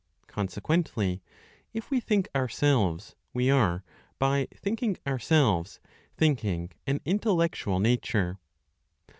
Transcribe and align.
Consequently, 0.25 1.21
if 1.73 1.91
we 1.91 1.99
think 1.99 2.27
ourselves, 2.33 3.15
we 3.35 3.51
are, 3.51 3.83
by 4.17 4.47
thinking 4.51 4.97
ourselves, 5.05 5.79
thinking 6.17 6.71
an 6.87 7.01
intellectual 7.05 7.79
nature. 7.79 8.39